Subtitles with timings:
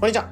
[0.00, 0.30] こんにちは。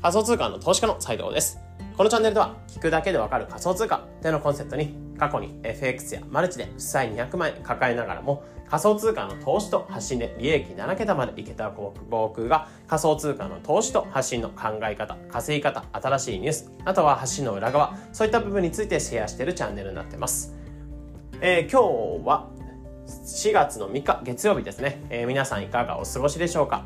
[0.00, 1.58] 仮想通貨の投資家の斉藤です。
[1.96, 11.68] このチャンネルでは、聞くだけでわかる仮想通貨っていうのコンセプトに、過去に FX やマルチで負債200万円抱えながらも、仮想通貨の投資と発信で利益7桁までいけた
[12.10, 20.54] 僕が、仮想通貨の投資と発信の考え方、稼ぎ方、新しいニュース、あとは発信の裏側、そういった部分についてシェアしているチャンネルになってます。
[21.40, 22.46] えー、今日は
[23.26, 26.84] 4月の3日月曜日ですね、えー、皆さんいかがお過ごしでしょうか？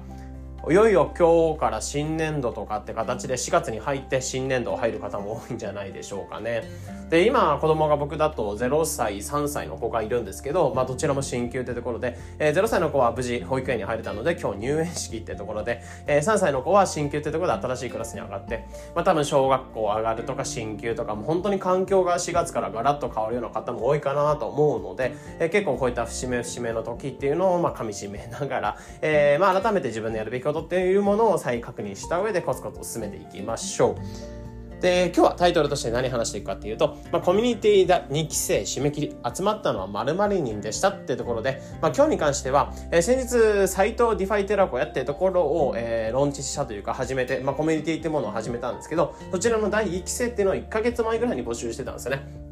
[0.68, 6.64] いよいよ今日から新年度とかって形で4月に入って新年度入る方も多いんじゃないでしょうかね。
[7.08, 33.96] で、今子供が僕だと0歳、3歳の子がいるんですけど、まあどちらも進級ってところで、えー、0歳の子は無事保育園に入れたので今日入園式ってところで、えー、3歳の子は進級ってところで新しいクラスに上がって、まあ多分小学校上がるとか進級とかも本当に環境が4月からガラッと変わるような方も多いかなと思うので、えー、結構こういった節目節目の時っていうのをまあ噛み締めながら、えー、まあ改めて自分のやるべきことっていうものを再確認した上でコツコツ進めていきましょ
[34.32, 34.36] う。
[34.80, 52.45] で、今日はタイトルとして何話していくかっていうと、まあ、コミュニティ第2期生締め切り集まったのは〇〇人でしたっていうところで、まあ、今日に関しては、えー、先日サイト DeFi 寺子屋ってところを、えー、ローンチしたというか始めて、まあ、コミュニティってものを始めたんですけど、そちらの第1期生っていうのを1ヶ月前ぐらいに募集してたんですよね。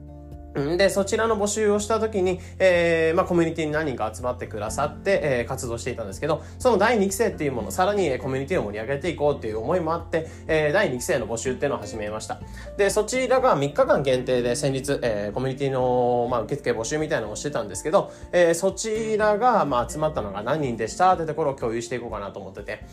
[0.54, 12.40] で、そちらの募集をした時に、えー、まあ、コミュニティに何人か集まってくださって、えー、活動していたんですけど、その第2期生っていうもの、さらにコミュニティを盛り上げていこうっていう思いもあって、えー、第2期生の募集っていうのを始めました。
[12.76, 22.84] で、そちらが3日間限定で先日、えー、コミュニティの、まあ、受付募集みたいなのをしてたんですけど、えー、そちらが、まあ、集まったのが何人でしたってところを共有していこうかなと思ってて、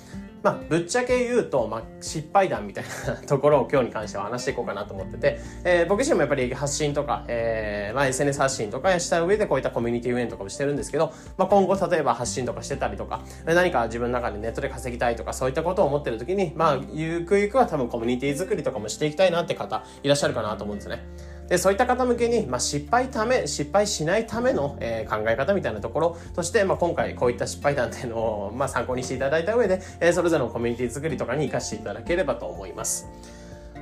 [0.43, 7.50] まあ、ぶっちゃけ言うと、まあ、失敗談みたいなところを今日に関しては話していこうかなと思ってて、えー、僕自身もやっぱり発信とか、えー、
[7.93, 21.03] まあ、SNS 発信とかした上でこういったコミュニティ運営とかもしてるんですけど、まあ、今後例えば発信とかしてたりとか、何か自分の中でネットで稼ぎたいとか、そういったことを思ってる時に、まあ、ゆくゆくは多分コミュニティ作りとかもしていきたいなって方、いらっしゃるかなと思うんですね。
[21.51, 33.09] で、そういった方向けに、まあ、失敗ため、失敗しないための、えー、考え方みたいなところとして、まあ、今回こういった失敗談っていうのを、まあ、参考にしていただいた上で、えー、それぞれのコミュニティ作りとかに活かしていただければと思います。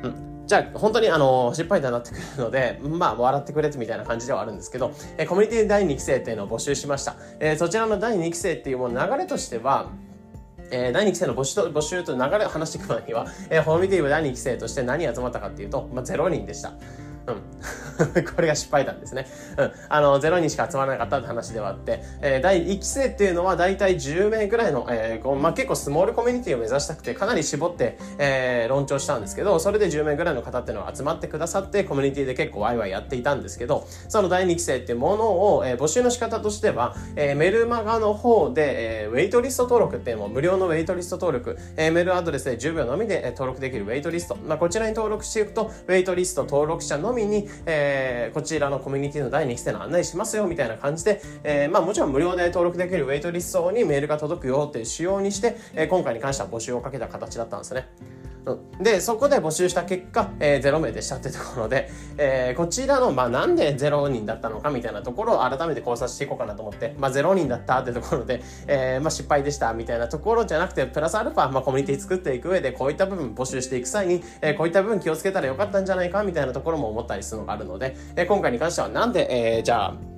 [0.01, 0.28] うん。
[0.49, 7.17] じゃあ、本当にあの、失敗談になってくるので、まあ、笑ってくれてみたいな感じではあるんですけど、え、コミュニティ第2期生っていうのを募集しました。
[7.39, 9.91] え、そちらの第2期生っていうもの流れとしては、
[10.71, 16.73] えー、第2期生の募集と、募集と流れを話していく前には、えー、コミュニティ第2期生として何集まったかっていうと、まあ、0人でした。
[18.35, 19.27] これが失敗談ですね。
[19.57, 19.71] うん。
[19.89, 57.87] あの、0人しか集まらなかったって話ではあって、えー、第1期生っていうのは大体10名ぐらいの、えー、まあ、結構スモールコミュニティを目指したくて、かなり絞って、えー、論調したんですけど、それで10名ぐらいの方っていうのが集まってくださって、コミュニティで結構ワイワイやっていたんですけど、その第2期生っていうものを、えー、募集の仕方としては、えー、メルマガの方で、えー、ウェイトリスト登録っていうのも無料のウェイトリスト登録、えー、メールアドレスで10秒のみで登録できるウェイトリスト、まあ、こちらに登録していくと、ウェイトリスト登録者のみに、ええー、こちらのコミュニティの第2期生の案内しますよみたいな感じで、えー、まあもちろん無料で登録できるウェイトリストにメールが届くよっていう仕様にして、えー、今回に関しては募集をかけた形だったんですね。
[58.81, 80.08] で、そこで募集した結果、えー、0名でしたってところで、えー、こちらの、まあ、なんで0人だったのかみたいなところを改めて考察していこうかなと思って、まあ、0人だったってところで、えー、まあ、失敗でしたみたいなところじゃなくて、プラスアルファ、まあ、コミュニティ作っていく上で、こういった部分募集していく際に、えー、こういった部分気をつけたらよかったんじゃないかみたいなところも思ったりするのがあるので、えー、今回に関してはなんで、えー、じゃあ、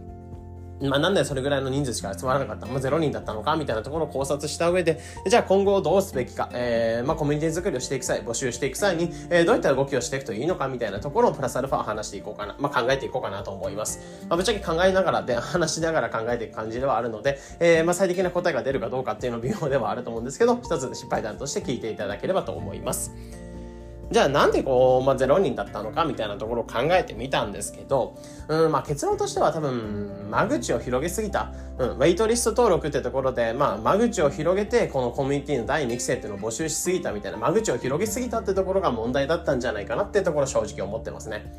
[0.90, 14.00] まあなんでそれぐらいの人数しか集まらなかったの、まあ、0人だったのかみたいなところを考察した上で、じゃあ今後どうすべきか、えー、まあコミュニティ作りをしていく際、募集していく際に、えー、どういった動きをしていくといいのかみたいなところをプラスアルファ話していこうかな、まあ考えていこうかなと思います。
[14.28, 23.12] まあぶっちゃけ考えながらで、 話しながら考えていく感じではあるので、えー、まあ最適な答えが出るかどうかっていうのは微妙ではあると思うんですけど、一つ失敗談として聞いていただければと思います。
[24.12, 28.18] じゃあなんでこう、まあ、0人だったのかみたいなところを考えてみたんですけど、
[28.50, 31.54] うん、まあ結論としては多分、間口を広げすぎた。
[31.78, 41.54] うん、ウェイトリスト登録ってところで、まあ間口を広げて、このコミュニティの第2期生っていうのを募集しすぎたみたいな、間口を広げすぎたってところが問題だったんじゃないかなってところ正直思ってますね。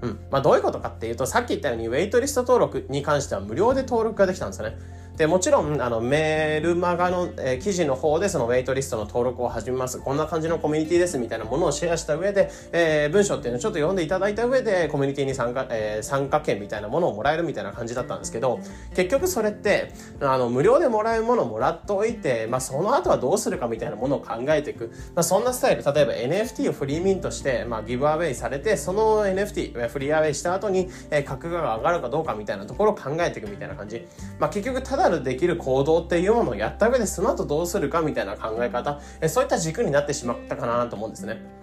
[0.00, 0.18] うん。
[0.30, 4.78] まあどういうことかっていうと、さっき言ったようにウェイトリスト登録に関しては無料で登録ができたんですよね。
[5.16, 9.98] で、もちろん、あの、メールマガの、えー、記事の方でそのウェイトリストの登録を始めます。
[9.98, 18.60] こんな感じのコミュニティですみたいなものをシェアした上で、えー、文章っていうのをちょっと読んでいただいた上で、コミュニティに参加、えー、参加券みたいなものをもらえるみたいな感じだったんですけど、
[18.94, 24.90] 結局それって、あの、無料でもらえるものをもらっておいて、まあ、その後はどうするかみたいなものを考えていく。
[25.14, 34.06] まあ、そんなスタイル、例えば NFT をフリーミントして、まあ、ギブアウェイされて、その NFT、フリーアウェイした後に、えー、格が上がるかどうかみたいなところを考えていくみたいな感じ。
[34.38, 41.60] まあ、結局、ただなるできる行動っていうものをやった上でその後どうするかみたいな考え方、えそういった軸になってしまったかなと思うんですね。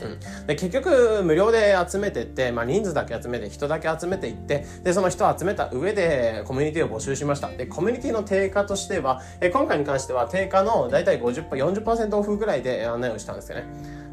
[0.00, 7.48] うん、で結局無料で集めてって、まあ、人数だけ集めて人だけ集めていってでその人を集めた上でコミュニティを募集しました。
[7.48, 13.64] でコミュニティの定価としてはえ今回に関しては定価の大体 50%40% オフぐらいで案内をしたんですよね。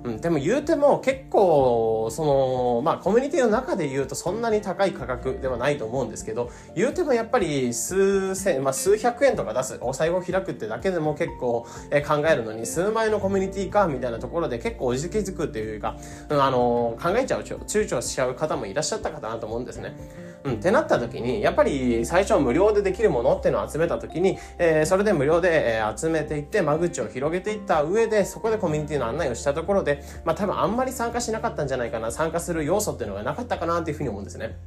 [0.03, 15.98] うん、でも言うても結構そのまあコミュニティの中で言うとそんなに高い価格ではないと思うんですけど言うてもやっぱり数千、まあ、数百円とか出すお財布を開くってだけでも結構、え考えるのに数万円のコミュニティかみたいなところで結構おじけづくっていうか、
[16.30, 19.95] うん、あの考えちゃう躊躇しちゃう方もいらっしゃったかなと思うんですね。
[20.44, 34.58] うん、ってなった時に、やっぱり最初無料でできるものっていうのを集めた時に、えー、それで無料で、え、集めていって、間口を広げていった上で、そこでコミュニティの案内をしたところでで、まあ多分あんまり参加しなかったんじゃないかな、参加する要素っていうのがなかったかなっていうふうに思うんですね。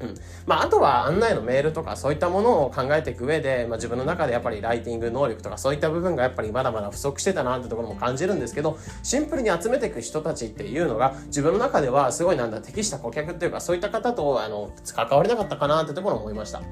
[0.00, 0.14] うん。
[0.46, 16.62] まあ、あとは案内のメールとかそういったものを考えていく上で、まあ、自分の中でやっぱりライティング能力とかそういった部分がやっぱりまだまだ不足してたなってところも感じるんですけど、シンプルに集めていく人たちっていうのが自分の中ではすごいなんだ適した顧客っていうかそういった方とあの関われなかったかなってところを思いました。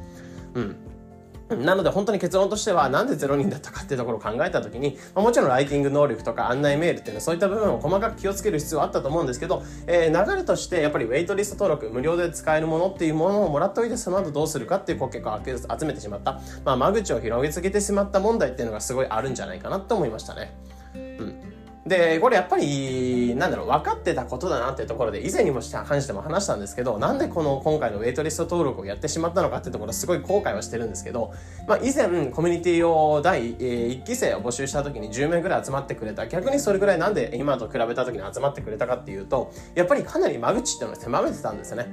[0.54, 0.76] うん。
[1.56, 20.54] なので本当に結論としてはなんで0人だったかっていうところを考えた時に、まあ、もちろんライティング能力とか案内メールっていうのはそういった部分を細かく気をつける必要はあったと思うんですけど、えー、流れとしてやっぱりウェイトリスト登録無料で使えるものっていうものをもらっておいてその後どうするかっていう顧客を集めてしまった、まあ、間口を広げすぎてしまった問題っていうのがすごいあるんじゃないかなと思いましたね。
[20.94, 21.57] うん
[21.88, 31.32] で、これやっぱり、なんだろう、分かってたことだなっていうところで、以前にも関しても話したんですけど、なんでこの今回の waitlist 登録をやってしまったのかっていうところ、すごい後悔はしてるんですけど、
[31.66, 36.26] まあ以前、コミュニティを第1期生を募集した時に10名ぐらい集まってくれた。
[36.26, 41.86] 逆にそれぐらいなんで今と比べた時に集まってくれたかっていうと、やっぱりかなり間口っていうのを狭めてたんですよね。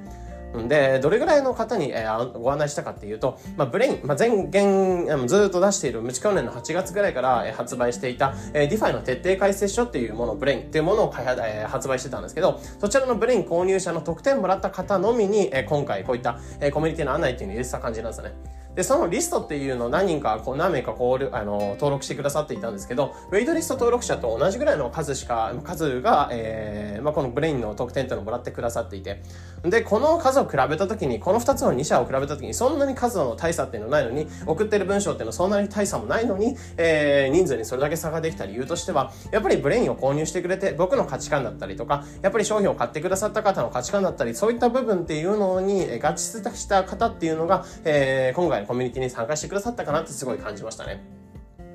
[0.67, 18.64] で、どれぐらいの方に、えー、ご案内したかっていうと、まあ、ブレイン、まあ、前言、ずっと出している、無知去年の8月ぐらいから、えー、発売していた、えー、DeFi の徹底解説書っていうもの、ブレインっていうものを開発、えー、発売してたんですけど、そちらのブレイン購入者の特典もらった方のみに、えー、今回こういった、えー、コミュニティの案内っていうのを入れてた感じなんですよね。
[18.75, 29.21] で、そのリストっていうのを何人か、こう何名かこう、あの、登録してくださっていたんですけど、 waitlist 登録者と同じぐらいの数しか、数が、えー、まあ、このブレインの特典っていうのをもらってくださっていて、
[29.63, 46.17] で、この数を比べたときに、この2つの2者を比べたときに、そんなに数の大差っていうのないのに、送ってる文章っていうのはそんなに大差もないのに、えー、人数にそれだけ差ができた理由としては、やっぱりブレインを購入してくれて、僕の価値観だったりとか、やっぱり商品を買ってくださった方の価値観だったり、そういった部分っていうのに合致
[46.55, 51.24] した方っていうのが、えー、今回のコミュニティに参加してくださったかなってすごい感じましたね。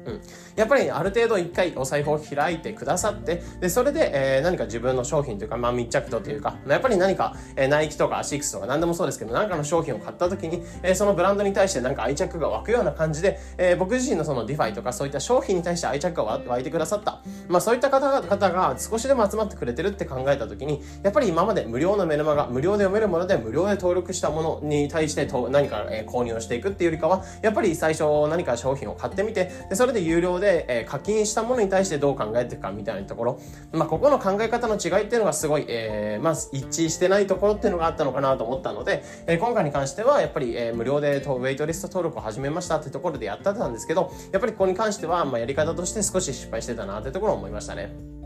[0.07, 0.21] うん。
[0.57, 17.21] やっぱりある程度一回お財布を開いてくださって、で、それで、えー、何か自分の商品というか、まあ密着度というか、やっぱり何か、えー、ナイキとかアシックスとか何でもそうですけど、何かの商品を買った時に、えー、そのブランドに対して何か愛着が湧くような感じで、えー、僕自身のその DeFi とかそういった商品に対して愛着が湧いてくださった。
[17.49, 33.41] まあそういった方々が少しでも集まってくれてるって考えた時に、やっぱり今まで無料のメルマガ、無料で読めるもので無料で登録したものに対してと何か、えー、購入をしていくっていうよりかは、やっぱり最初何か商品を買ってみて、でそれで有料で、えー、課金したものに対してどう考えていくかみたいなところ、
[33.73, 48.20] まあ、ここの考え方の違いっていうのがすごい、えー、まあ、一致してないところっていうのがあったのかなと思ったので、えー、今回に関してはやっぱり、えー、無料でウェイトリスト登録を始めましたってところでやったんですけど、やっぱりここに関しては、まあ、やり方として少し失敗してたなってところを思いましたね。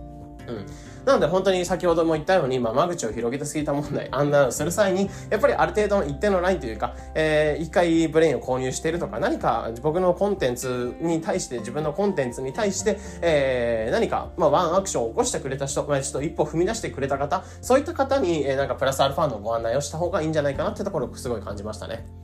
[0.49, 0.67] うん。
[1.05, 22.24] なので本当に先ほども言ったように、まあ、間口を広げてすぎた問題、案内をする際に、やっぱりある程度の一定のラインというか、えー、一回ブレインを購入しているとか、何か僕のコンテンツに対して、自分のコンテンツに対して、えー、何か、まあ、ワンアクションを起こしてくれた人、まあ、ちょっと一歩踏み出してくれた方、そういった方に、えー、なんかプラスアルファのご案内をした方がいいんじゃないかなってところをすごい感じましたね。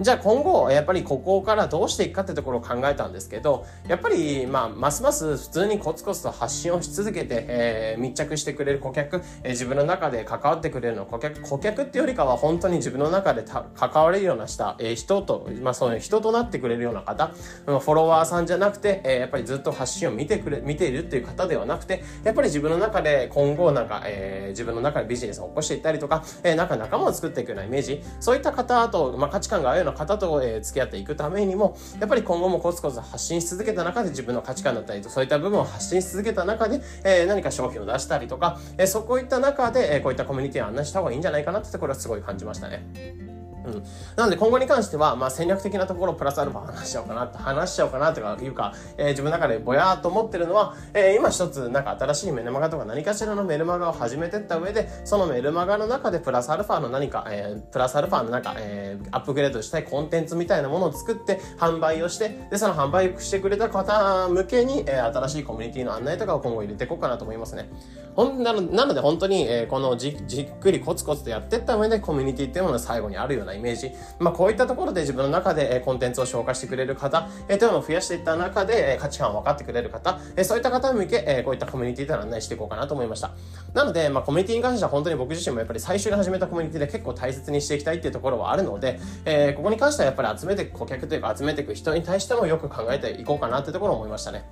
[0.00, 17.32] じゃあ今後、やっぱりここからどうしていくかってところを考えたんですけど、やっぱり、まあ、ますます普通にコツコツと発信をし続けて、えー、密着してくれる顧客、えー、自分の中で関わってくれるの顧客、顧客っていうよりかは本当に自分の中で関われるようなした、えー、人と、まあ、そういう人となってくれるような方、
[17.66, 43.37] フォロワーさんじゃなくて、えー、やっぱりずっと発信を見てくれ、見ているっていう方ではなくて、やっぱり自分の中で今後なんか、えー、自分の中でビジネスを起こしていったりとか、えー、なんか仲間を作っていくようなイメージ、そういった方と、まあ、価値観が合うような方とと、え付き合っていくためにも、やっぱり今後もコツコツ発信し続けた中で自分の価値観だったりと、そういった部分を発信し続けた中で、え何か商品を出したりとか、えそういった中で、えこういったコミュニティを案内した方がいいんじゃないかなってところはすごい感じましたね。
[43.72, 43.82] うん。
[44.16, 67.68] なので今後に関しては、まあ戦略的なところプラスアルファ話しちゃおうかなと、話しちゃおうかなとかいうか、えー、自分の中でぼやーっと思ってるのは、えー、今一つなんか新しいメルマガとか何かしらのメルマガを始めてった上で、そのメルマガの中でプラスアルファの何か、えー、プラスアルファのなんか、えー、アップグレードしたいコンテンツみたいなものを作って販売をして、で、その販売してくれた方向けに、えー、新しいコミュニティの案内とかを今後入れていこうかなと思いますね。
[68.16, 73.92] ほんなのなので本当に、えー、このじじっくりコツコツとやってった上でコミュニティっていうものが最後にあるようなイメージ。
[74.18, 83.32] まあこういったところで自分の中で、コンテンツを消化してくれる方、えー、というのを増やしていった中で、価値観を分かってくれる方、え、そういった方向け、え、こういったコミュニティと案内していこうかなと思いました。
[83.74, 94.44] なので、まあコミュニティに関しては本当に僕自身もやっぱり最初に始めたコミュニティで結構大切にしていきたいっていうところはあるので、えー、ここに関してはやっぱり集めていく顧客というか集めていく人に対してもよく考えていこうかなっていうところを思いましたね。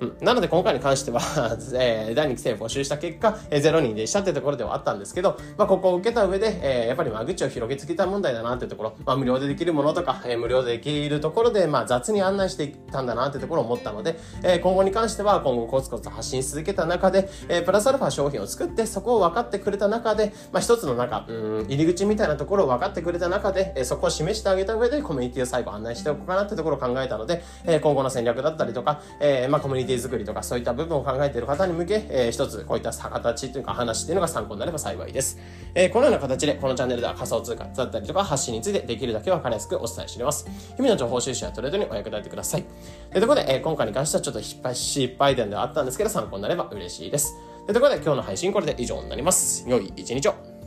[0.00, 1.20] うん、なので今回に関しては
[1.74, 35.38] えー、第2期生募集した結果、えー、0人でしたってところではあったんですけど、まあ、ここを受けた上で、えー、やっぱり間口を広げつけた問題だなっていうところ、まあ、無料でできるものとか、えー、無料でできるところで、まあ、雑に案内していったんだなっていうところを思ったので、えー、今後に関しては今後コツコツ発信し続けた中で、えー、プラスアルファ商品を作ってそこを分かってくれた中で、まあ、一つのなんか、うん、入り口みたいなところを分かってくれた中で、えー、そこを示してあげた上でコミュニティを最後案内しておこうかなってところを考えたので、えー、今後の戦略だったりとか、えー、まあ、コミュニティ作りとかそういった部分を考えている方に向け、えー、一つこういった形というか話っていうのが参考になれば幸いです。
[35.74, 40.46] えー、このような形でこのチャンネルでは仮想通貨だったりとか発信についてできるだけ分かりやすくお伝えしております。
[40.76, 42.64] 日々の情報収集やトレードにお役立てください。
[43.10, 47.34] というところで、えー、今回に関してはちょっと失敗失敗点ではあったんですけど参考になれば嬉しいです。
[47.64, 49.64] というところで今日の配信これで以上になります。
[49.68, 50.57] 良い一日を。